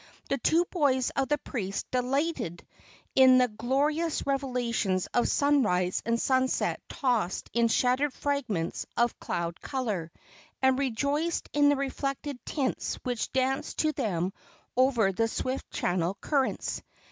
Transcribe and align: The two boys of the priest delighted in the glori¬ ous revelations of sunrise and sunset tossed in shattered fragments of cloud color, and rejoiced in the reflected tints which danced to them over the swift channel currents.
The 0.29 0.39
two 0.39 0.65
boys 0.71 1.11
of 1.11 1.29
the 1.29 1.37
priest 1.37 1.85
delighted 1.91 2.65
in 3.15 3.37
the 3.37 3.47
glori¬ 3.47 4.03
ous 4.03 4.25
revelations 4.25 5.05
of 5.13 5.27
sunrise 5.29 6.01
and 6.07 6.19
sunset 6.19 6.81
tossed 6.89 7.51
in 7.53 7.67
shattered 7.67 8.11
fragments 8.11 8.87
of 8.97 9.19
cloud 9.19 9.61
color, 9.61 10.11
and 10.59 10.79
rejoiced 10.79 11.49
in 11.53 11.69
the 11.69 11.75
reflected 11.75 12.43
tints 12.47 12.95
which 13.03 13.31
danced 13.31 13.77
to 13.77 13.91
them 13.91 14.33
over 14.75 15.11
the 15.11 15.27
swift 15.27 15.69
channel 15.69 16.17
currents. 16.19 16.81